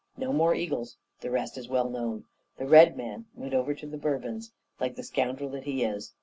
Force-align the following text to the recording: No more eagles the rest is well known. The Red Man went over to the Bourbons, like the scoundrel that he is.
No 0.17 0.33
more 0.33 0.55
eagles 0.55 0.97
the 1.19 1.29
rest 1.29 1.59
is 1.59 1.69
well 1.69 1.87
known. 1.87 2.25
The 2.57 2.65
Red 2.65 2.97
Man 2.97 3.25
went 3.35 3.53
over 3.53 3.75
to 3.75 3.85
the 3.85 3.99
Bourbons, 3.99 4.51
like 4.79 4.95
the 4.95 5.03
scoundrel 5.03 5.51
that 5.51 5.65
he 5.65 5.83
is. 5.83 6.13